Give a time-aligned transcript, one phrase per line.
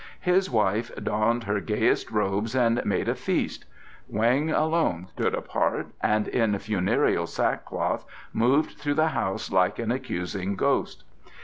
[0.21, 3.65] His wife donned her gayest robes and made a feast.
[4.11, 8.03] Weng alone stood apart, and in funereal sackcloth
[8.33, 11.03] moved through the house like an accusing ghost.